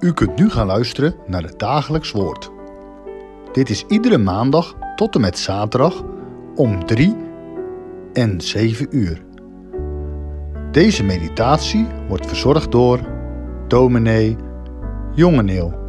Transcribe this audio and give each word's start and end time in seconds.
U 0.00 0.12
kunt 0.12 0.36
nu 0.38 0.50
gaan 0.50 0.66
luisteren 0.66 1.14
naar 1.26 1.42
het 1.42 1.58
dagelijks 1.58 2.10
woord. 2.10 2.50
Dit 3.52 3.70
is 3.70 3.84
iedere 3.88 4.18
maandag 4.18 4.74
tot 4.96 5.14
en 5.14 5.20
met 5.20 5.38
zaterdag 5.38 6.02
om 6.54 6.86
3 6.86 7.16
en 8.12 8.40
7 8.40 8.96
uur. 8.96 9.24
Deze 10.70 11.04
meditatie 11.04 11.86
wordt 12.08 12.26
verzorgd 12.26 12.72
door 12.72 13.00
dominee 13.68 14.36
Jongeneel. 15.14 15.84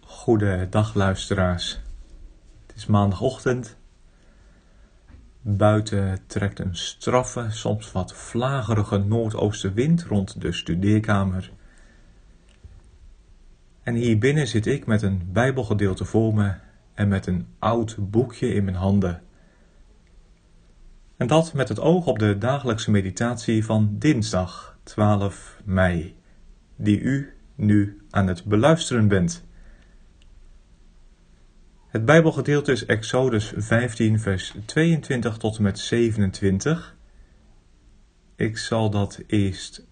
Goedendag 0.00 0.94
luisteraars. 0.94 1.80
Het 2.66 2.76
is 2.76 2.86
maandagochtend. 2.86 3.76
Buiten 5.46 6.18
trekt 6.26 6.58
een 6.58 6.76
straffe, 6.76 7.46
soms 7.48 7.92
wat 7.92 8.14
vlagerige 8.14 8.98
noordoostenwind 8.98 10.02
rond 10.02 10.40
de 10.40 10.52
studeerkamer. 10.52 11.52
En 13.82 13.94
hier 13.94 14.18
binnen 14.18 14.46
zit 14.46 14.66
ik 14.66 14.86
met 14.86 15.02
een 15.02 15.28
Bijbelgedeelte 15.32 16.04
voor 16.04 16.34
me 16.34 16.54
en 16.94 17.08
met 17.08 17.26
een 17.26 17.46
oud 17.58 17.96
boekje 17.98 18.54
in 18.54 18.64
mijn 18.64 18.76
handen. 18.76 19.22
En 21.16 21.26
dat 21.26 21.52
met 21.52 21.68
het 21.68 21.80
oog 21.80 22.06
op 22.06 22.18
de 22.18 22.38
dagelijkse 22.38 22.90
meditatie 22.90 23.64
van 23.64 23.96
dinsdag 23.98 24.78
12 24.82 25.60
mei, 25.64 26.16
die 26.76 27.00
u 27.00 27.32
nu 27.54 28.02
aan 28.10 28.26
het 28.26 28.44
beluisteren 28.44 29.08
bent. 29.08 29.44
Het 31.94 32.04
Bijbelgedeelte 32.04 32.72
is 32.72 32.86
Exodus 32.86 33.52
15, 33.56 34.20
vers 34.20 34.54
22 34.64 35.36
tot 35.36 35.56
en 35.56 35.62
met 35.62 35.78
27. 35.78 36.96
Ik 38.36 38.58
zal 38.58 38.90
dat 38.90 39.22
eerst 39.26 39.86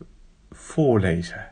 voorlezen. 0.50 1.50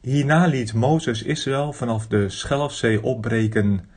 Hierna 0.00 0.46
liet 0.46 0.74
Mozes 0.74 1.22
Israël 1.22 1.72
vanaf 1.72 2.06
de 2.06 2.28
Schelfzee 2.28 3.02
opbreken 3.02 3.88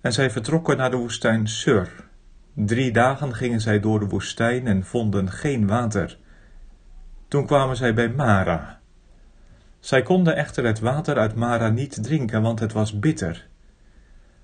en 0.00 0.12
zij 0.12 0.30
vertrokken 0.30 0.76
naar 0.76 0.90
de 0.90 0.96
woestijn 0.96 1.48
Sur. 1.48 2.08
Drie 2.54 2.92
dagen 2.92 3.34
gingen 3.34 3.60
zij 3.60 3.80
door 3.80 4.00
de 4.00 4.06
woestijn 4.06 4.66
en 4.66 4.84
vonden 4.84 5.30
geen 5.30 5.66
water. 5.66 6.18
Toen 7.28 7.46
kwamen 7.46 7.76
zij 7.76 7.94
bij 7.94 8.08
Mara. 8.08 8.81
Zij 9.82 10.02
konden 10.02 10.36
echter 10.36 10.64
het 10.64 10.80
water 10.80 11.18
uit 11.18 11.34
Mara 11.34 11.68
niet 11.68 12.02
drinken, 12.02 12.42
want 12.42 12.60
het 12.60 12.72
was 12.72 12.98
bitter. 12.98 13.46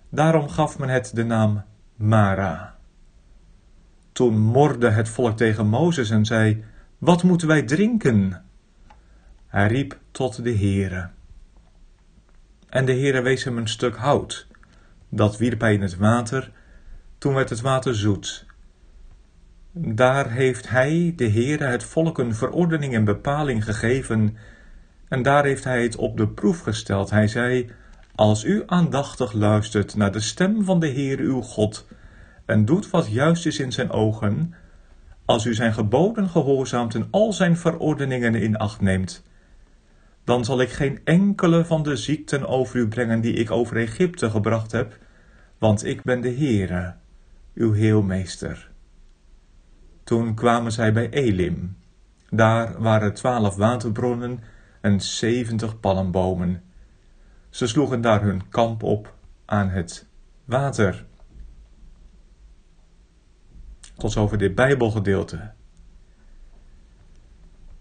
Daarom 0.08 0.48
gaf 0.48 0.78
men 0.78 0.88
het 0.88 1.10
de 1.14 1.24
naam 1.24 1.64
Mara. 1.96 2.76
Toen 4.12 4.38
morde 4.38 4.90
het 4.90 5.08
volk 5.08 5.36
tegen 5.36 5.66
Mozes 5.66 6.10
en 6.10 6.24
zei: 6.24 6.64
Wat 6.98 7.22
moeten 7.22 7.48
wij 7.48 7.62
drinken? 7.62 8.44
Hij 9.46 9.66
riep 9.66 9.98
tot 10.10 10.44
de 10.44 10.56
Heere. 10.56 11.08
En 12.68 12.84
de 12.84 12.92
Heere 12.92 13.20
wees 13.20 13.44
hem 13.44 13.58
een 13.58 13.68
stuk 13.68 13.96
hout. 13.96 14.46
Dat 15.08 15.36
wierp 15.36 15.60
hij 15.60 15.74
in 15.74 15.82
het 15.82 15.96
water. 15.96 16.52
Toen 17.18 17.34
werd 17.34 17.50
het 17.50 17.60
water 17.60 17.94
zoet. 17.94 18.46
Daar 19.72 20.30
heeft 20.30 20.68
hij, 20.68 21.12
de 21.16 21.30
Heere, 21.30 21.64
het 21.64 21.84
volk 21.84 22.18
een 22.18 22.34
verordening 22.34 22.94
en 22.94 23.04
bepaling 23.04 23.64
gegeven 23.64 24.36
en 25.08 25.22
daar 25.22 25.44
heeft 25.44 25.64
hij 25.64 25.82
het 25.82 25.96
op 25.96 26.16
de 26.16 26.28
proef 26.28 26.60
gesteld. 26.60 27.10
Hij 27.10 27.28
zei: 27.28 27.70
Als 28.14 28.44
u 28.44 28.62
aandachtig 28.66 29.32
luistert 29.32 29.96
naar 29.96 30.12
de 30.12 30.20
stem 30.20 30.64
van 30.64 30.80
de 30.80 30.86
Heer 30.86 31.18
uw 31.18 31.40
God 31.40 31.86
en 32.44 32.64
doet 32.64 32.90
wat 32.90 33.10
juist 33.10 33.46
is 33.46 33.58
in 33.58 33.72
zijn 33.72 33.90
ogen, 33.90 34.54
als 35.24 35.44
u 35.44 35.54
zijn 35.54 35.72
geboden 35.72 36.28
gehoorzaamt 36.28 36.94
en 36.94 37.08
al 37.10 37.32
zijn 37.32 37.56
verordeningen 37.56 38.34
in 38.34 38.56
acht 38.56 38.80
neemt, 38.80 39.22
dan 40.24 40.44
zal 40.44 40.60
ik 40.60 40.70
geen 40.70 41.00
enkele 41.04 41.64
van 41.64 41.82
de 41.82 41.96
ziekten 41.96 42.48
over 42.48 42.76
u 42.76 42.88
brengen 42.88 43.20
die 43.20 43.32
ik 43.32 43.50
over 43.50 43.76
Egypte 43.76 44.30
gebracht 44.30 44.72
heb, 44.72 44.98
want 45.58 45.84
ik 45.84 46.02
ben 46.02 46.20
de 46.20 46.34
Heere, 46.34 46.94
uw 47.54 47.72
heelmeester. 47.72 48.70
Toen 50.04 50.34
kwamen 50.34 50.72
zij 50.72 50.92
bij 50.92 51.10
Elim. 51.10 51.76
Daar 52.30 52.82
waren 52.82 53.14
twaalf 53.14 53.56
waterbronnen 53.56 54.40
en 54.80 55.00
zeventig 55.00 55.80
palmbomen. 55.80 56.62
Ze 57.50 57.66
sloegen 57.66 58.00
daar 58.00 58.22
hun 58.22 58.48
kamp 58.48 58.82
op 58.82 59.14
aan 59.44 59.70
het 59.70 60.06
water. 60.44 61.06
Tot 63.96 64.12
zover 64.12 64.38
dit 64.38 64.54
Bijbelgedeelte. 64.54 65.52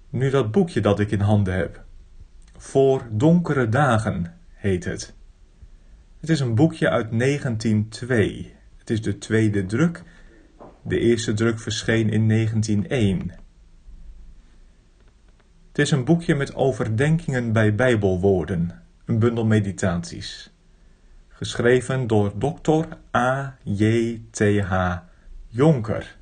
Nu 0.10 0.30
dat 0.30 0.52
boekje 0.52 0.82
dat 0.82 1.00
ik 1.00 1.12
in 1.12 1.20
handen 1.20 1.54
heb. 1.54 1.84
Voor 2.58 3.08
donkere 3.12 3.70
dagen 3.70 4.38
heet 4.54 4.86
het. 4.86 5.16
Het 6.20 6.30
is 6.30 6.40
een 6.40 6.56
boekje 6.56 6.90
uit 6.90 7.20
1902. 7.20 8.56
Het 8.78 8.90
is 8.90 9.02
de 9.02 9.18
tweede 9.18 9.66
druk. 9.66 10.04
De 10.82 11.00
eerste 11.00 11.34
druk 11.34 11.60
verscheen 11.60 12.10
in 12.10 12.28
1901. 12.28 13.32
Het 15.78 15.86
is 15.86 15.92
een 15.92 16.06
boekje 16.06 16.36
met 16.36 16.56
overdenkingen 16.56 17.52
bij 17.52 17.76
Bijbelwoorden, 17.76 18.82
een 19.06 19.20
bundel 19.20 19.46
meditaties. 19.46 20.54
Geschreven 21.28 22.08
door 22.08 22.34
Dr. 22.38 22.86
A. 23.16 23.58
J. 23.64 24.14
T. 24.32 24.40
H. 24.60 24.98
Jonker. 25.48 26.18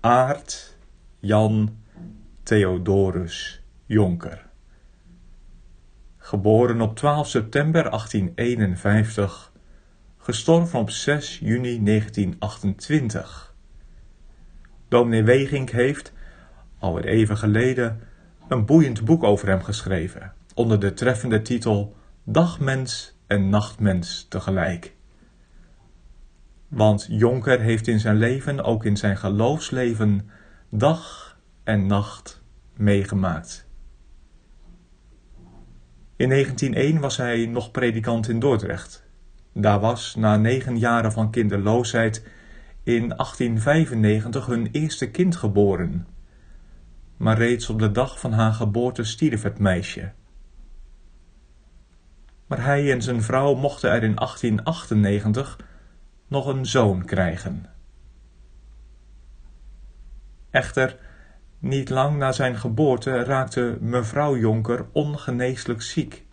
Aart 0.00 0.76
Jan 1.18 1.76
Theodorus 2.42 3.62
Jonker. 3.86 4.46
Geboren 6.16 6.80
op 6.80 6.96
12 6.96 7.28
september 7.28 7.90
1851, 7.90 9.52
gestorven 10.18 10.78
op 10.78 10.90
6 10.90 11.38
juni 11.38 11.84
1928. 11.84 13.54
Dominee 14.88 15.22
Wegink 15.22 15.70
heeft, 15.70 16.12
alweer 16.78 17.04
even 17.04 17.36
geleden, 17.36 18.00
een 18.48 18.64
boeiend 18.64 19.04
boek 19.04 19.22
over 19.22 19.48
hem 19.48 19.62
geschreven, 19.62 20.32
onder 20.54 20.80
de 20.80 20.92
treffende 20.92 21.42
titel 21.42 21.96
Dagmens 22.24 23.18
en 23.26 23.48
Nachtmens 23.48 24.26
tegelijk. 24.28 24.94
Want 26.68 27.06
Jonker 27.10 27.60
heeft 27.60 27.86
in 27.86 28.00
zijn 28.00 28.16
leven, 28.16 28.64
ook 28.64 28.84
in 28.84 28.96
zijn 28.96 29.16
geloofsleven, 29.16 30.30
dag 30.70 31.36
en 31.64 31.86
nacht 31.86 32.42
meegemaakt. 32.76 33.68
In 36.16 36.28
1901 36.28 37.00
was 37.00 37.16
hij 37.16 37.46
nog 37.46 37.70
predikant 37.70 38.28
in 38.28 38.38
Dordrecht. 38.38 39.04
Daar 39.52 39.80
was, 39.80 40.14
na 40.14 40.36
negen 40.36 40.78
jaren 40.78 41.12
van 41.12 41.30
kinderloosheid, 41.30 42.26
in 42.82 43.08
1895 43.08 44.46
hun 44.46 44.68
eerste 44.72 45.10
kind 45.10 45.36
geboren 45.36 46.06
maar 47.16 47.38
reeds 47.38 47.68
op 47.68 47.78
de 47.78 47.90
dag 47.90 48.20
van 48.20 48.32
haar 48.32 48.52
geboorte 48.52 49.04
stierf 49.04 49.42
het 49.42 49.58
meisje. 49.58 50.12
Maar 52.46 52.64
hij 52.64 52.92
en 52.92 53.02
zijn 53.02 53.22
vrouw 53.22 53.54
mochten 53.54 53.90
er 53.90 54.02
in 54.02 54.14
1898 54.14 55.58
nog 56.28 56.46
een 56.46 56.66
zoon 56.66 57.04
krijgen. 57.04 57.66
Echter, 60.50 60.96
niet 61.58 61.88
lang 61.88 62.18
na 62.18 62.32
zijn 62.32 62.56
geboorte 62.56 63.24
raakte 63.24 63.78
mevrouw 63.80 64.36
Jonker 64.36 64.86
ongeneeslijk 64.92 65.82
ziek 65.82 66.24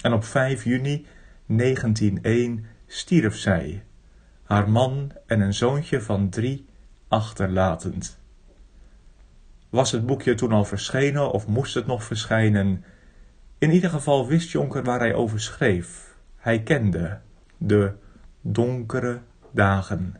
en 0.00 0.12
op 0.12 0.24
5 0.24 0.64
juni 0.64 1.06
1901 1.46 2.66
stierf 2.86 3.36
zij, 3.36 3.84
haar 4.42 4.70
man 4.70 5.12
en 5.26 5.40
een 5.40 5.54
zoontje 5.54 6.00
van 6.00 6.28
drie 6.28 6.66
achterlatend. 7.08 8.21
Was 9.72 9.92
het 9.92 10.06
boekje 10.06 10.34
toen 10.34 10.52
al 10.52 10.64
verschenen 10.64 11.30
of 11.30 11.46
moest 11.46 11.74
het 11.74 11.86
nog 11.86 12.04
verschijnen? 12.04 12.84
In 13.58 13.70
ieder 13.70 13.90
geval 13.90 14.26
wist 14.26 14.50
Jonker 14.50 14.82
waar 14.82 14.98
hij 14.98 15.14
over 15.14 15.40
schreef. 15.40 16.16
Hij 16.36 16.62
kende 16.62 17.18
de 17.56 17.92
donkere 18.40 19.20
dagen. 19.50 20.16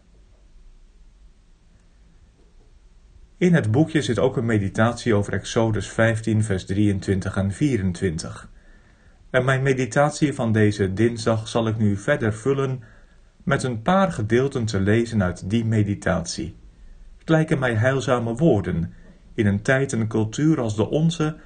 In 3.36 3.54
het 3.54 3.70
boekje 3.70 4.02
zit 4.02 4.18
ook 4.18 4.36
een 4.36 4.46
meditatie 4.46 5.14
over 5.14 5.32
Exodus 5.32 5.88
15, 5.88 6.44
vers 6.44 6.64
23 6.64 7.36
en 7.36 7.52
24. 7.52 8.48
En 9.30 9.44
mijn 9.44 9.62
meditatie 9.62 10.34
van 10.34 10.52
deze 10.52 10.92
dinsdag 10.92 11.48
zal 11.48 11.68
ik 11.68 11.78
nu 11.78 11.96
verder 11.96 12.34
vullen 12.34 12.82
met 13.42 13.62
een 13.62 13.82
paar 13.82 14.12
gedeelten 14.12 14.64
te 14.64 14.80
lezen 14.80 15.22
uit 15.22 15.50
die 15.50 15.64
meditatie. 15.64 16.56
Het 17.18 17.28
lijken 17.28 17.58
mij 17.58 17.74
heilzame 17.74 18.34
woorden 18.34 18.94
in 19.34 19.46
een 19.46 19.62
tijd 19.62 19.92
en 19.92 20.06
cultuur 20.06 20.60
als 20.60 20.76
de 20.76 20.90
onze, 20.90 21.36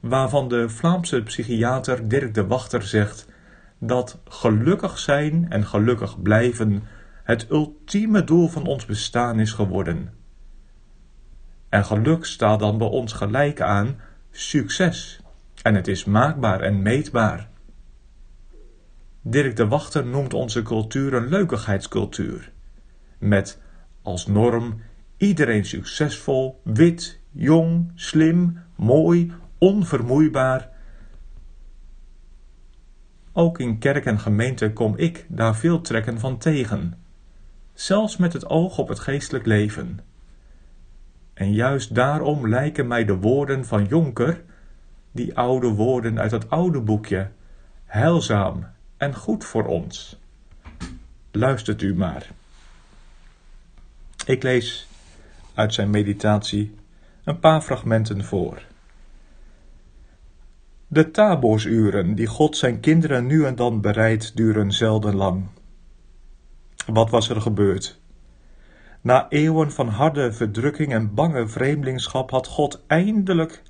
waarvan 0.00 0.48
de 0.48 0.68
Vlaamse 0.68 1.22
psychiater 1.22 2.08
Dirk 2.08 2.34
de 2.34 2.46
Wachter 2.46 2.82
zegt 2.82 3.26
dat 3.78 4.20
gelukkig 4.28 4.98
zijn 4.98 5.46
en 5.48 5.66
gelukkig 5.66 6.22
blijven 6.22 6.82
het 7.24 7.50
ultieme 7.50 8.24
doel 8.24 8.48
van 8.48 8.66
ons 8.66 8.86
bestaan 8.86 9.40
is 9.40 9.52
geworden. 9.52 10.12
En 11.68 11.84
geluk 11.84 12.24
staat 12.24 12.58
dan 12.58 12.78
bij 12.78 12.86
ons 12.86 13.12
gelijk 13.12 13.60
aan 13.60 14.00
succes. 14.30 15.20
En 15.62 15.74
het 15.74 15.88
is 15.88 16.04
maakbaar 16.04 16.60
en 16.60 16.82
meetbaar. 16.82 17.48
Dirk 19.22 19.56
de 19.56 19.66
Wachter 19.66 20.06
noemt 20.06 20.34
onze 20.34 20.62
cultuur 20.62 21.14
een 21.14 21.28
leukigheidscultuur. 21.28 22.52
Met 23.18 23.60
als 24.02 24.26
norm 24.26 24.80
iedereen 25.16 25.64
succesvol, 25.64 26.60
wit, 26.64 27.20
jong, 27.34 27.92
slim, 27.94 28.58
mooi, 28.76 29.32
onvermoeibaar. 29.58 30.68
Ook 33.32 33.58
in 33.58 33.78
kerk 33.78 34.04
en 34.04 34.18
gemeente 34.18 34.72
kom 34.72 34.96
ik 34.96 35.26
daar 35.28 35.56
veel 35.56 35.80
trekken 35.80 36.20
van 36.20 36.38
tegen, 36.38 36.94
zelfs 37.72 38.16
met 38.16 38.32
het 38.32 38.46
oog 38.46 38.78
op 38.78 38.88
het 38.88 38.98
geestelijk 38.98 39.46
leven. 39.46 40.00
En 41.34 41.52
juist 41.52 41.94
daarom 41.94 42.48
lijken 42.48 42.86
mij 42.86 43.04
de 43.04 43.16
woorden 43.16 43.64
van 43.64 43.84
Jonker, 43.84 44.42
die 45.12 45.36
oude 45.36 45.68
woorden 45.68 46.18
uit 46.18 46.30
dat 46.30 46.50
oude 46.50 46.80
boekje, 46.80 47.30
heilzaam 47.84 48.66
en 48.96 49.14
goed 49.14 49.44
voor 49.44 49.66
ons. 49.66 50.18
Luistert 51.30 51.82
u 51.82 51.94
maar. 51.94 52.30
Ik 54.26 54.42
lees 54.42 54.88
uit 55.54 55.74
zijn 55.74 55.90
meditatie 55.90 56.74
een 57.24 57.38
paar 57.38 57.60
fragmenten 57.60 58.24
voor. 58.24 58.62
De 60.86 61.10
taboorsuren 61.10 62.14
die 62.14 62.26
God 62.26 62.56
zijn 62.56 62.80
kinderen 62.80 63.26
nu 63.26 63.44
en 63.44 63.54
dan 63.54 63.80
bereidt, 63.80 64.36
duren 64.36 64.72
zelden 64.72 65.14
lang. 65.14 65.46
Wat 66.86 67.10
was 67.10 67.28
er 67.28 67.40
gebeurd? 67.40 68.00
Na 69.00 69.26
eeuwen 69.28 69.72
van 69.72 69.88
harde 69.88 70.32
verdrukking 70.32 70.92
en 70.92 71.14
bange 71.14 71.48
vreemdelingschap 71.48 72.30
had 72.30 72.46
God 72.46 72.82
eindelijk, 72.86 73.62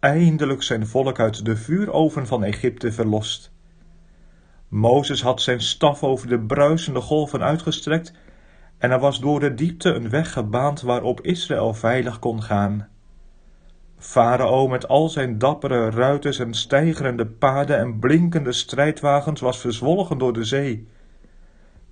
eindelijk 0.00 0.62
zijn 0.62 0.86
volk 0.86 1.20
uit 1.20 1.44
de 1.44 1.56
vuuroven 1.56 2.26
van 2.26 2.44
Egypte 2.44 2.92
verlost. 2.92 3.52
Mozes 4.68 5.22
had 5.22 5.42
zijn 5.42 5.60
staf 5.60 6.02
over 6.02 6.28
de 6.28 6.38
bruisende 6.38 7.00
golven 7.00 7.42
uitgestrekt 7.42 8.12
en 8.78 8.90
er 8.90 8.98
was 8.98 9.20
door 9.20 9.40
de 9.40 9.54
diepte 9.54 9.92
een 9.92 10.10
weg 10.10 10.32
gebaand 10.32 10.80
waarop 10.80 11.20
Israël 11.20 11.74
veilig 11.74 12.18
kon 12.18 12.42
gaan. 12.42 12.88
Farao 13.96 14.68
met 14.68 14.88
al 14.88 15.08
zijn 15.08 15.38
dappere 15.38 15.90
ruiters 15.90 16.38
en 16.38 16.54
stijgerende 16.54 17.26
paarden 17.26 17.78
en 17.78 17.98
blinkende 17.98 18.52
strijdwagens 18.52 19.40
was 19.40 19.58
verzwolgen 19.58 20.18
door 20.18 20.32
de 20.32 20.44
zee. 20.44 20.88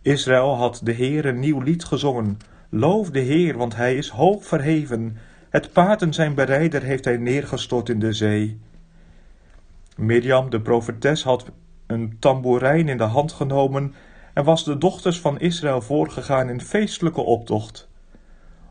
Israël 0.03 0.57
had 0.57 0.81
de 0.83 0.93
Heer 0.93 1.27
een 1.27 1.41
nieuw 1.41 1.61
lied 1.61 1.85
gezongen. 1.85 2.39
Loof 2.71 3.11
de 3.11 3.21
Heer, 3.21 3.57
want 3.57 3.77
hij 3.77 3.97
is 3.97 4.09
hoog 4.09 4.45
verheven. 4.45 5.17
Het 5.51 5.73
paard 5.73 6.03
en 6.03 6.15
zijn 6.15 6.35
berijder 6.35 6.83
heeft 6.83 7.05
hij 7.05 7.17
neergestort 7.17 7.89
in 7.89 7.99
de 7.99 8.13
zee. 8.13 8.61
Mirjam, 9.97 10.51
de 10.51 10.61
profetes, 10.61 11.23
had 11.23 11.51
een 11.87 12.17
tamboerijn 12.19 12.89
in 12.89 12.97
de 12.97 13.05
hand 13.05 13.33
genomen 13.33 13.95
en 14.37 14.45
was 14.45 14.65
de 14.65 14.79
dochters 14.79 15.21
van 15.21 15.39
Israël 15.41 15.81
voorgegaan 15.81 16.49
in 16.49 16.61
feestelijke 16.61 17.21
optocht. 17.21 17.89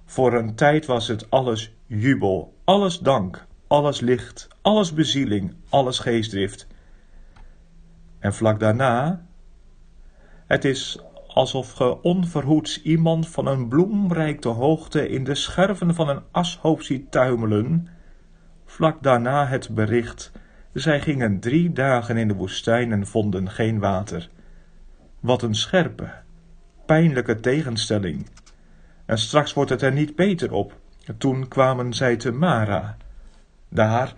Voor 0.06 0.34
een 0.34 0.56
tijd 0.56 0.86
was 0.86 1.08
het 1.08 1.30
alles 1.30 1.74
jubel, 1.86 2.54
alles 2.64 3.00
dank, 3.00 3.46
alles 3.68 4.00
licht, 4.00 4.48
alles 4.62 4.94
bezieling, 4.94 5.54
alles 5.70 6.00
geestdrift. 6.00 6.68
En 8.20 8.34
vlak 8.34 8.60
daarna, 8.60 9.26
het 10.48 10.66
is 10.66 11.02
alsof 11.28 11.72
ge 11.72 12.02
onverhoeds 12.02 12.82
iemand 12.82 13.28
van 13.28 13.48
een 13.48 13.68
bloemrijke 13.68 14.50
hoogte 14.50 15.10
in 15.10 15.24
de 15.24 15.36
scherven 15.36 15.96
van 15.96 16.10
een 16.10 16.24
ashoop 16.32 16.82
ziet 16.82 17.12
tuimelen, 17.12 17.88
vlak 18.66 19.04
daarna 19.04 19.48
het 19.48 19.70
bericht, 19.70 20.32
zij 20.74 21.02
gingen 21.02 21.40
drie 21.40 21.72
dagen 21.72 22.18
in 22.18 22.28
de 22.28 22.36
woestijn 22.36 22.92
en 22.92 23.08
vonden 23.08 23.50
geen 23.50 23.80
water. 23.80 24.30
Wat 25.26 25.42
een 25.42 25.56
scherpe, 25.56 26.12
pijnlijke 26.86 27.40
tegenstelling. 27.40 28.30
En 29.06 29.18
straks 29.18 29.54
wordt 29.54 29.70
het 29.70 29.82
er 29.82 29.92
niet 29.92 30.16
beter 30.16 30.52
op. 30.52 30.74
Toen 31.18 31.48
kwamen 31.48 31.94
zij 31.94 32.16
te 32.16 32.32
Mara. 32.32 32.98
Daar, 33.70 34.14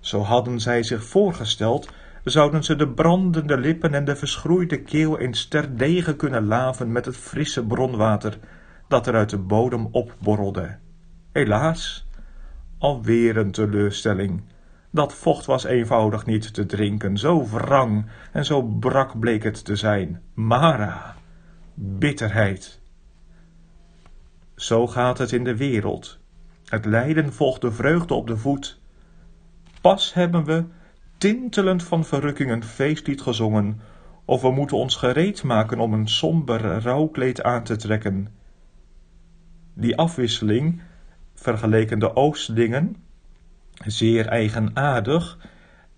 zo 0.00 0.20
hadden 0.20 0.60
zij 0.60 0.82
zich 0.82 1.04
voorgesteld, 1.04 1.90
zouden 2.24 2.64
ze 2.64 2.76
de 2.76 2.88
brandende 2.88 3.58
lippen 3.58 3.94
en 3.94 4.04
de 4.04 4.16
verschroeide 4.16 4.82
keel 4.82 5.16
in 5.16 5.34
sterdegen 5.34 6.16
kunnen 6.16 6.46
laven 6.46 6.92
met 6.92 7.04
het 7.04 7.16
frisse 7.16 7.66
bronwater 7.66 8.38
dat 8.88 9.06
er 9.06 9.14
uit 9.14 9.30
de 9.30 9.38
bodem 9.38 9.88
opborrelde. 9.90 10.78
Helaas, 11.32 12.06
alweer 12.78 13.36
een 13.36 13.52
teleurstelling. 13.52 14.42
Dat 14.94 15.14
vocht 15.14 15.46
was 15.46 15.64
eenvoudig 15.64 16.26
niet 16.26 16.54
te 16.54 16.66
drinken, 16.66 17.18
zo 17.18 17.46
wrang 17.46 18.06
en 18.32 18.44
zo 18.44 18.62
brak 18.62 19.18
bleek 19.18 19.42
het 19.42 19.64
te 19.64 19.76
zijn. 19.76 20.22
Mara, 20.34 21.16
bitterheid. 21.74 22.80
Zo 24.54 24.86
gaat 24.86 25.18
het 25.18 25.32
in 25.32 25.44
de 25.44 25.56
wereld. 25.56 26.18
Het 26.66 26.84
lijden 26.84 27.32
volgt 27.32 27.60
de 27.60 27.72
vreugde 27.72 28.14
op 28.14 28.26
de 28.26 28.36
voet. 28.36 28.80
Pas 29.80 30.14
hebben 30.14 30.44
we, 30.44 30.64
tintelend 31.18 31.82
van 31.82 32.04
verrukking, 32.04 32.50
een 32.50 32.64
feestlied 32.64 33.20
gezongen, 33.20 33.80
of 34.24 34.42
we 34.42 34.50
moeten 34.50 34.76
ons 34.76 34.96
gereed 34.96 35.42
maken 35.42 35.78
om 35.78 35.92
een 35.92 36.08
somber 36.08 36.60
rouwkleed 36.82 37.42
aan 37.42 37.62
te 37.62 37.76
trekken. 37.76 38.28
Die 39.74 39.96
afwisseling, 39.96 40.82
vergeleken 41.34 41.98
de 41.98 42.16
oostdingen, 42.16 42.96
zeer 43.86 44.26
eigenaardig, 44.26 45.38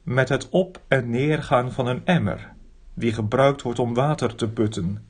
met 0.03 0.29
het 0.29 0.49
op- 0.49 0.81
en 0.89 1.11
neergaan 1.11 1.73
van 1.73 1.87
een 1.87 2.03
emmer, 2.05 2.53
die 2.95 3.13
gebruikt 3.13 3.63
wordt 3.63 3.79
om 3.79 3.95
water 3.95 4.35
te 4.35 4.49
putten. 4.49 5.07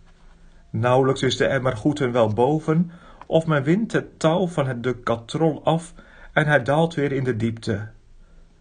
Nauwelijks 0.70 1.22
is 1.22 1.36
de 1.36 1.46
emmer 1.46 1.76
goed 1.76 2.00
en 2.00 2.12
wel 2.12 2.28
boven, 2.28 2.90
of 3.26 3.46
men 3.46 3.62
wint 3.62 3.92
het 3.92 4.18
touw 4.18 4.46
van 4.46 4.66
het 4.66 4.82
de 4.82 4.98
katrol 4.98 5.64
af 5.64 5.94
en 6.32 6.46
hij 6.46 6.62
daalt 6.62 6.94
weer 6.94 7.12
in 7.12 7.24
de 7.24 7.36
diepte. 7.36 7.88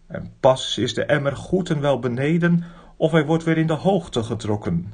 En 0.06 0.32
pas 0.40 0.78
is 0.78 0.94
de 0.94 1.04
emmer 1.04 1.36
goed 1.36 1.70
en 1.70 1.80
wel 1.80 1.98
beneden, 1.98 2.64
of 2.96 3.12
hij 3.12 3.26
wordt 3.26 3.44
weer 3.44 3.58
in 3.58 3.66
de 3.66 3.72
hoogte 3.72 4.22
getrokken. 4.22 4.92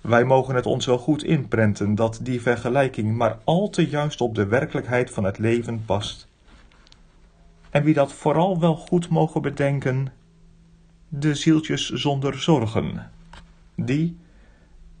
Wij 0.00 0.24
mogen 0.24 0.54
het 0.54 0.66
ons 0.66 0.86
wel 0.86 0.98
goed 0.98 1.22
inprenten 1.22 1.94
dat 1.94 2.18
die 2.22 2.42
vergelijking 2.42 3.16
maar 3.16 3.38
al 3.44 3.70
te 3.70 3.88
juist 3.88 4.20
op 4.20 4.34
de 4.34 4.46
werkelijkheid 4.46 5.10
van 5.10 5.24
het 5.24 5.38
leven 5.38 5.84
past. 5.84 6.28
En 7.74 7.82
wie 7.82 7.94
dat 7.94 8.12
vooral 8.12 8.60
wel 8.60 8.76
goed 8.76 9.08
mogen 9.08 9.42
bedenken, 9.42 10.12
de 11.08 11.34
zieltjes 11.34 11.90
zonder 11.90 12.38
zorgen, 12.38 13.10
die, 13.76 14.18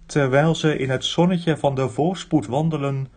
terwijl 0.06 0.54
ze 0.54 0.78
in 0.78 0.90
het 0.90 1.04
zonnetje 1.04 1.56
van 1.56 1.74
de 1.74 1.88
voorspoed 1.88 2.46
wandelen, 2.46 3.08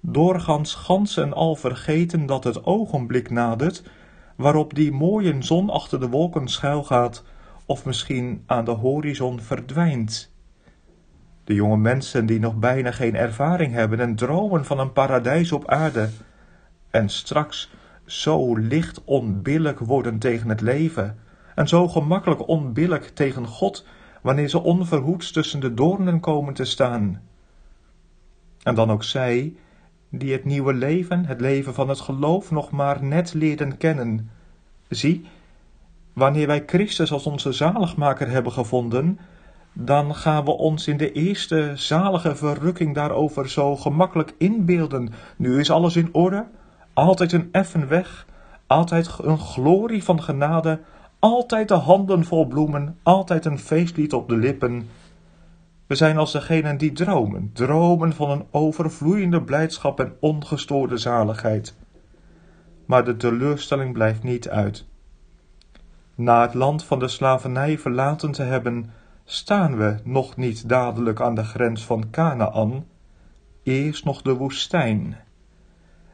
doorgaans 0.00 0.74
gans 0.74 1.16
en 1.16 1.32
al 1.32 1.56
vergeten 1.56 2.26
dat 2.26 2.44
het 2.44 2.64
ogenblik 2.64 3.30
nadert, 3.30 3.82
waarop 4.36 4.74
die 4.74 4.92
mooie 4.92 5.36
zon 5.38 5.70
achter 5.70 6.00
de 6.00 6.08
wolken 6.08 6.48
schuilgaat, 6.48 7.24
of 7.66 7.84
misschien 7.84 8.42
aan 8.46 8.64
de 8.64 8.70
horizon 8.70 9.40
verdwijnt. 9.40 10.32
De 11.44 11.54
jonge 11.54 11.76
mensen 11.76 12.26
die 12.26 12.40
nog 12.40 12.56
bijna 12.56 12.90
geen 12.90 13.16
ervaring 13.16 13.72
hebben 13.72 14.00
en 14.00 14.16
dromen 14.16 14.64
van 14.64 14.78
een 14.78 14.92
paradijs 14.92 15.52
op 15.52 15.68
aarde, 15.68 16.08
en 16.90 17.08
straks 17.08 17.70
zo 18.08 18.56
licht 18.56 19.04
onbillijk 19.04 19.78
worden 19.78 20.18
tegen 20.18 20.48
het 20.48 20.60
leven, 20.60 21.18
en 21.54 21.68
zo 21.68 21.88
gemakkelijk 21.88 22.48
onbillijk 22.48 23.04
tegen 23.14 23.46
God, 23.46 23.86
wanneer 24.22 24.48
ze 24.48 24.62
onverhoeds 24.62 25.32
tussen 25.32 25.60
de 25.60 25.74
doornen 25.74 26.20
komen 26.20 26.54
te 26.54 26.64
staan. 26.64 27.22
En 28.62 28.74
dan 28.74 28.90
ook 28.90 29.04
zij, 29.04 29.54
die 30.10 30.32
het 30.32 30.44
nieuwe 30.44 30.74
leven, 30.74 31.24
het 31.24 31.40
leven 31.40 31.74
van 31.74 31.88
het 31.88 32.00
geloof, 32.00 32.50
nog 32.50 32.70
maar 32.70 33.04
net 33.04 33.34
leren 33.34 33.76
kennen. 33.76 34.30
Zie, 34.88 35.26
wanneer 36.12 36.46
wij 36.46 36.62
Christus 36.66 37.12
als 37.12 37.26
onze 37.26 37.52
zaligmaker 37.52 38.30
hebben 38.30 38.52
gevonden, 38.52 39.18
dan 39.72 40.14
gaan 40.14 40.44
we 40.44 40.50
ons 40.50 40.88
in 40.88 40.96
de 40.96 41.12
eerste 41.12 41.72
zalige 41.74 42.36
verrukking 42.36 42.94
daarover 42.94 43.50
zo 43.50 43.76
gemakkelijk 43.76 44.34
inbeelden. 44.38 45.12
Nu 45.36 45.60
is 45.60 45.70
alles 45.70 45.96
in 45.96 46.14
orde, 46.14 46.46
altijd 46.98 47.32
een 47.32 47.48
effen 47.52 47.88
weg, 47.88 48.26
altijd 48.66 49.18
een 49.22 49.38
glorie 49.38 50.04
van 50.04 50.22
genade, 50.22 50.80
altijd 51.18 51.68
de 51.68 51.74
handen 51.74 52.24
vol 52.24 52.46
bloemen, 52.46 52.98
altijd 53.02 53.44
een 53.44 53.58
feestlied 53.58 54.12
op 54.12 54.28
de 54.28 54.36
lippen. 54.36 54.88
We 55.86 55.94
zijn 55.94 56.16
als 56.16 56.32
degenen 56.32 56.78
die 56.78 56.92
dromen, 56.92 57.50
dromen 57.52 58.12
van 58.12 58.30
een 58.30 58.46
overvloeiende 58.50 59.42
blijdschap 59.42 60.00
en 60.00 60.16
ongestoorde 60.20 60.96
zaligheid. 60.96 61.74
Maar 62.86 63.04
de 63.04 63.16
teleurstelling 63.16 63.92
blijft 63.92 64.22
niet 64.22 64.48
uit. 64.48 64.86
Na 66.14 66.42
het 66.42 66.54
land 66.54 66.84
van 66.84 66.98
de 66.98 67.08
slavernij 67.08 67.78
verlaten 67.78 68.30
te 68.30 68.42
hebben, 68.42 68.90
staan 69.24 69.76
we 69.76 69.96
nog 70.04 70.36
niet 70.36 70.68
dadelijk 70.68 71.20
aan 71.20 71.34
de 71.34 71.44
grens 71.44 71.84
van 71.84 72.10
Canaan, 72.10 72.86
eerst 73.62 74.04
nog 74.04 74.22
de 74.22 74.32
woestijn. 74.32 75.16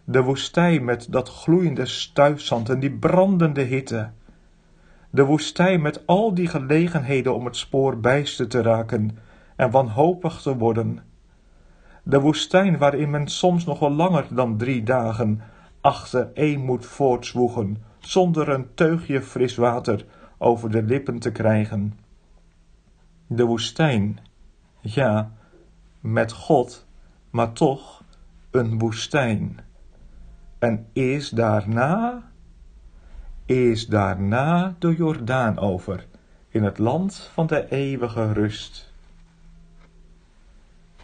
De 0.05 0.23
woestijn 0.23 0.85
met 0.85 1.07
dat 1.11 1.29
gloeiende 1.29 1.87
stuifzand 1.87 2.69
en 2.69 2.81
die 2.81 2.93
brandende 2.93 3.63
hitte. 3.63 4.11
De 5.11 5.25
woestijn 5.25 5.83
met 5.83 6.07
al 6.07 6.35
die 6.35 6.47
gelegenheden 6.47 7.35
om 7.35 7.45
het 7.45 7.57
spoor 7.57 8.01
bijster 8.01 8.49
te 8.49 8.63
raken 8.63 9.19
en 9.57 9.71
wanhopig 9.71 10.41
te 10.41 10.57
worden. 10.57 11.03
De 12.03 12.21
woestijn 12.21 12.79
waarin 12.79 13.11
men 13.11 13.29
soms 13.29 13.65
nog 13.65 13.79
wel 13.79 13.93
langer 13.93 14.27
dan 14.31 14.57
drie 14.57 14.83
dagen 14.83 15.41
achter 15.81 16.31
één 16.35 16.61
moet 16.61 16.87
voortzwoegen, 16.87 17.83
zonder 17.99 18.49
een 18.49 18.75
teugje 18.75 19.23
fris 19.23 19.57
water 19.57 20.05
over 20.39 20.71
de 20.71 20.83
lippen 20.83 21.19
te 21.19 21.33
krijgen. 21.33 21.99
De 23.27 23.45
woestijn, 23.45 24.19
ja, 24.81 25.33
met 26.01 26.33
God, 26.33 26.87
maar 27.31 27.53
toch 27.53 28.03
een 28.51 28.79
woestijn. 28.79 29.59
En 30.65 30.87
is 30.93 31.29
daarna, 31.29 32.23
is 33.47 33.87
daarna 33.87 34.75
de 34.79 34.95
Jordaan 34.97 35.59
over, 35.59 36.07
in 36.49 36.63
het 36.63 36.79
land 36.79 37.31
van 37.33 37.47
de 37.47 37.69
eeuwige 37.71 38.33
rust. 38.33 38.93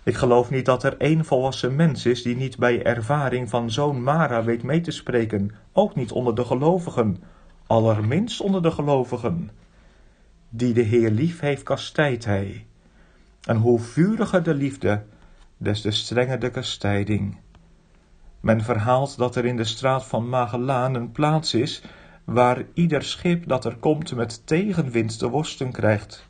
Ik 0.02 0.14
geloof 0.14 0.50
niet 0.50 0.64
dat 0.64 0.82
er 0.82 0.96
één 0.96 1.24
volwassen 1.24 1.76
mens 1.76 2.06
is 2.06 2.22
die 2.22 2.36
niet 2.36 2.58
bij 2.58 2.82
ervaring 2.82 3.48
van 3.48 3.70
zo'n 3.70 4.02
Mara 4.02 4.44
weet 4.44 4.62
mee 4.62 4.80
te 4.80 4.90
spreken, 4.90 5.50
ook 5.72 5.94
niet 5.94 6.12
onder 6.12 6.34
de 6.34 6.44
gelovigen, 6.44 7.22
allerminst 7.66 8.40
onder 8.40 8.62
de 8.62 8.70
gelovigen. 8.70 9.50
Die 10.48 10.72
de 10.72 10.82
Heer 10.82 11.10
lief 11.10 11.40
heeft, 11.40 11.62
kastijdt 11.62 12.24
hij. 12.24 12.66
En 13.42 13.56
hoe 13.56 13.80
vuriger 13.80 14.42
de 14.42 14.54
liefde, 14.54 15.02
des 15.56 15.80
te 15.80 15.90
strenger 15.90 16.38
de 16.38 16.50
kastijding. 16.50 17.38
Men 18.40 18.60
verhaalt 18.62 19.16
dat 19.16 19.36
er 19.36 19.44
in 19.44 19.56
de 19.56 19.64
straat 19.64 20.04
van 20.04 20.28
Magellaan 20.28 20.94
een 20.94 21.12
plaats 21.12 21.54
is 21.54 21.82
waar 22.24 22.64
ieder 22.74 23.02
schip 23.02 23.48
dat 23.48 23.64
er 23.64 23.76
komt 23.76 24.14
met 24.14 24.46
tegenwind 24.46 25.18
te 25.18 25.28
worsten 25.28 25.72
krijgt. 25.72 26.28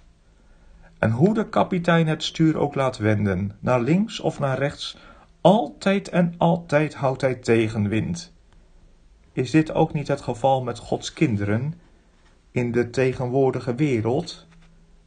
En 0.98 1.10
hoe 1.10 1.34
de 1.34 1.48
kapitein 1.48 2.06
het 2.06 2.22
stuur 2.22 2.58
ook 2.58 2.74
laat 2.74 2.98
wenden, 2.98 3.56
naar 3.60 3.80
links 3.80 4.20
of 4.20 4.38
naar 4.38 4.58
rechts, 4.58 4.96
altijd 5.40 6.08
en 6.08 6.34
altijd 6.38 6.94
houdt 6.94 7.20
hij 7.20 7.34
tegenwind. 7.34 8.32
Is 9.32 9.50
dit 9.50 9.72
ook 9.72 9.92
niet 9.92 10.08
het 10.08 10.20
geval 10.20 10.62
met 10.62 10.78
Gods 10.78 11.12
kinderen 11.12 11.74
in 12.50 12.72
de 12.72 12.90
tegenwoordige 12.90 13.74
wereld, 13.74 14.46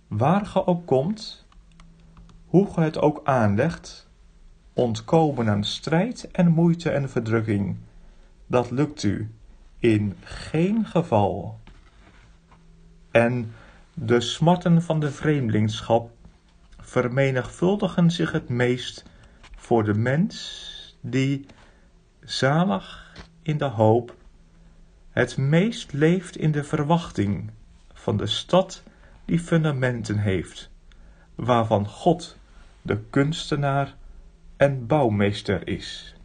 waar 0.08 0.46
ge 0.46 0.68
ook 0.68 0.86
komt, 0.86 1.46
hoe 2.46 2.74
ge 2.74 2.82
het 2.82 3.00
ook 3.00 3.22
aanlegt, 3.24 4.10
ontkomen 4.74 5.50
aan 5.50 5.64
strijd 5.64 6.32
en 6.32 6.52
moeite 6.52 6.90
en 6.90 7.10
verdrukking, 7.10 7.78
dat 8.48 8.72
lukt 8.72 9.04
u 9.04 9.32
in 9.80 10.16
geen 10.24 10.86
geval. 10.86 11.60
En 13.12 13.54
de 13.94 14.22
smarten 14.22 14.82
van 14.82 15.00
de 15.00 15.12
vreemdelingschap 15.12 16.12
vermenigvuldigen 16.80 18.12
zich 18.12 18.32
het 18.32 18.50
meest 18.50 19.04
voor 19.56 19.84
de 19.84 19.94
mens 19.94 20.98
die, 21.02 21.46
zalig 22.20 23.16
in 23.42 23.58
de 23.58 23.66
hoop, 23.66 24.16
het 25.10 25.38
meest 25.38 25.94
leeft 25.94 26.38
in 26.38 26.52
de 26.52 26.64
verwachting 26.64 27.52
van 27.94 28.18
de 28.18 28.28
stad 28.28 28.84
die 29.26 29.40
fundamenten 29.40 30.18
heeft, 30.18 30.70
waarvan 31.36 31.88
God 31.88 32.38
de 32.82 33.00
kunstenaar 33.10 33.96
en 34.64 34.88
bouwmeester 34.88 35.68
is. 35.68 36.16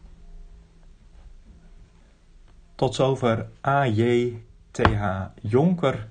Tot 2.75 2.95
zover 2.95 3.47
A.J. 3.67 4.33
T.H. 4.71 5.25
Jonker 5.41 6.07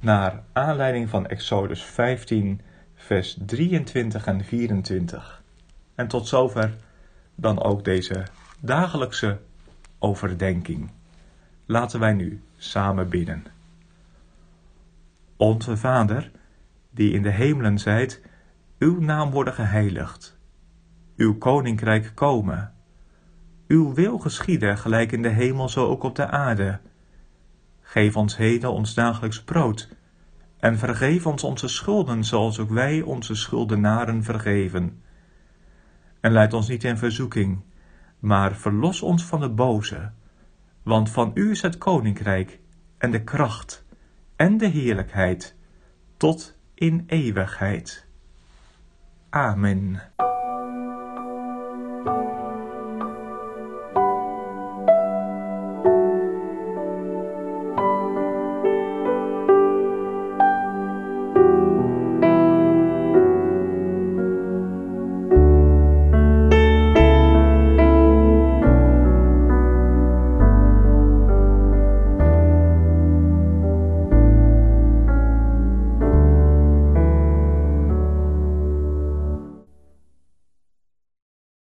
naar 0.00 0.42
aanleiding 0.52 1.08
van 1.08 1.26
Exodus 1.26 1.82
15, 1.82 2.60
vers 2.94 3.38
23 3.46 4.26
en 4.26 4.44
24. 4.44 5.42
En 5.94 6.08
tot 6.08 6.28
zover 6.28 6.76
dan 7.34 7.62
ook 7.62 7.84
deze 7.84 8.26
dagelijkse 8.60 9.38
overdenking. 9.98 10.90
Laten 11.66 12.00
wij 12.00 12.12
nu 12.12 12.42
samen 12.56 13.08
bidden. 13.08 13.44
Onze 15.36 15.76
Vader, 15.76 16.30
die 16.90 17.12
in 17.12 17.22
de 17.22 17.30
hemelen 17.30 17.78
zijt, 17.78 18.22
uw 18.78 19.00
naam 19.00 19.30
worden 19.30 19.54
geheiligd, 19.54 20.37
uw 21.18 21.38
koninkrijk 21.38 22.12
komen, 22.14 22.72
uw 23.68 23.94
wil 23.94 24.18
geschieden, 24.18 24.78
gelijk 24.78 25.12
in 25.12 25.22
de 25.22 25.28
hemel 25.28 25.68
zo 25.68 25.86
ook 25.86 26.02
op 26.02 26.14
de 26.14 26.26
aarde. 26.26 26.80
Geef 27.80 28.16
ons 28.16 28.36
heden 28.36 28.72
ons 28.72 28.94
dagelijks 28.94 29.42
brood, 29.42 29.88
en 30.58 30.78
vergeef 30.78 31.26
ons 31.26 31.44
onze 31.44 31.68
schulden, 31.68 32.24
zoals 32.24 32.58
ook 32.58 32.70
wij 32.70 33.02
onze 33.02 33.34
schuldenaren 33.34 34.22
vergeven. 34.22 35.02
En 36.20 36.32
leid 36.32 36.52
ons 36.52 36.68
niet 36.68 36.84
in 36.84 36.98
verzoeking, 36.98 37.60
maar 38.18 38.54
verlos 38.54 39.02
ons 39.02 39.24
van 39.24 39.40
de 39.40 39.50
boze, 39.50 40.10
want 40.82 41.10
van 41.10 41.30
u 41.34 41.50
is 41.50 41.62
het 41.62 41.78
koninkrijk 41.78 42.60
en 42.98 43.10
de 43.10 43.24
kracht 43.24 43.84
en 44.36 44.56
de 44.56 44.66
heerlijkheid 44.66 45.56
tot 46.16 46.58
in 46.74 47.04
eeuwigheid. 47.06 48.06
Amen. 49.30 50.00